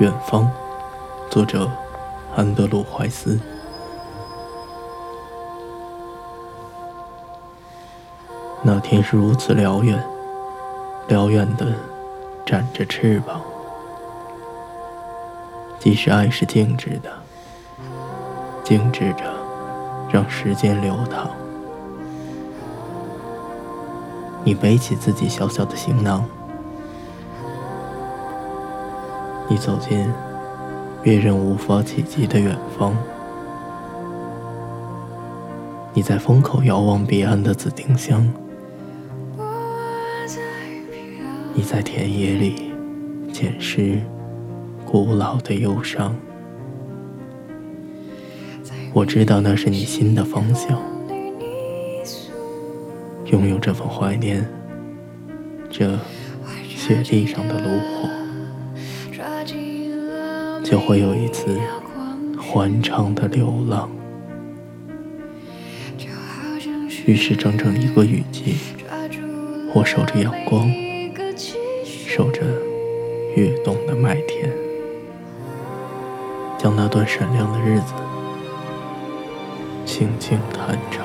[0.00, 0.50] 远方，
[1.30, 1.70] 作者
[2.34, 3.38] 安德鲁·怀斯。
[8.60, 10.04] 那天是如此辽远，
[11.06, 11.66] 辽远的
[12.44, 13.40] 展着翅膀。
[15.78, 17.12] 即使爱是静止的，
[18.64, 19.22] 静止着，
[20.10, 21.30] 让时间流淌。
[24.42, 26.24] 你背起自己小小的行囊。
[29.48, 30.10] 你走进
[31.02, 32.96] 别人无法企及的远方，
[35.92, 38.26] 你在风口遥望彼岸的紫丁香，
[41.52, 42.72] 你在田野里
[43.32, 44.00] 捡拾
[44.86, 46.16] 古老的忧伤。
[48.94, 50.80] 我知道那是你心的方向，
[53.26, 54.48] 拥有这份怀念，
[55.68, 55.98] 这
[56.66, 58.23] 雪地上的炉火。
[60.64, 61.60] 就会有一次
[62.38, 63.88] 欢畅的流浪。
[67.06, 68.56] 于是，整整一个雨季，
[69.74, 70.66] 我守着阳光，
[71.84, 72.40] 守着
[73.36, 74.50] 跃动的麦田，
[76.58, 77.92] 将那段闪亮的日子
[79.84, 81.04] 轻轻弹唱。